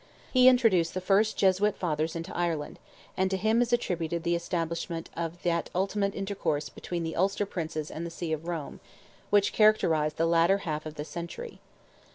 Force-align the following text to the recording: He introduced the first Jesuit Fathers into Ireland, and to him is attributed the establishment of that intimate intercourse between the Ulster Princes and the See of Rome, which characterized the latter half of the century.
He 0.33 0.47
introduced 0.47 0.95
the 0.95 0.99
first 0.99 1.37
Jesuit 1.37 1.77
Fathers 1.77 2.15
into 2.15 2.35
Ireland, 2.35 2.79
and 3.15 3.29
to 3.29 3.37
him 3.37 3.61
is 3.61 3.71
attributed 3.71 4.23
the 4.23 4.33
establishment 4.33 5.11
of 5.15 5.43
that 5.43 5.69
intimate 5.75 6.15
intercourse 6.15 6.69
between 6.69 7.03
the 7.03 7.15
Ulster 7.15 7.45
Princes 7.45 7.91
and 7.91 8.03
the 8.03 8.09
See 8.09 8.33
of 8.33 8.47
Rome, 8.47 8.79
which 9.29 9.53
characterized 9.53 10.17
the 10.17 10.25
latter 10.25 10.57
half 10.65 10.87
of 10.87 10.95
the 10.95 11.05
century. 11.05 11.59